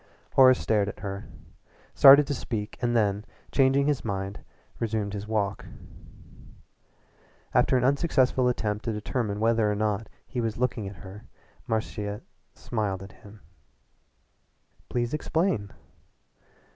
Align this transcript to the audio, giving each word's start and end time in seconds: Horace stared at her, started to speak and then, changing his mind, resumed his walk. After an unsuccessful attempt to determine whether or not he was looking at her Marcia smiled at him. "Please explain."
Horace 0.33 0.57
stared 0.57 0.89
at 0.89 1.01
her, 1.01 1.27
started 1.93 2.25
to 2.25 2.33
speak 2.33 2.75
and 2.81 2.95
then, 2.95 3.23
changing 3.51 3.85
his 3.85 4.03
mind, 4.03 4.39
resumed 4.79 5.13
his 5.13 5.27
walk. 5.27 5.63
After 7.53 7.77
an 7.77 7.83
unsuccessful 7.83 8.47
attempt 8.47 8.83
to 8.85 8.93
determine 8.93 9.39
whether 9.39 9.71
or 9.71 9.75
not 9.75 10.09
he 10.25 10.41
was 10.41 10.57
looking 10.57 10.87
at 10.87 10.95
her 11.05 11.25
Marcia 11.67 12.21
smiled 12.55 13.03
at 13.03 13.11
him. 13.11 13.41
"Please 14.89 15.13
explain." 15.13 15.71